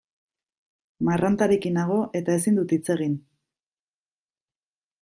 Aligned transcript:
Marrantarekin 1.09 1.77
nago 1.79 1.99
eta 2.21 2.37
ezin 2.39 2.57
dut 2.61 2.73
hitz 2.77 2.83
egin. 2.97 3.21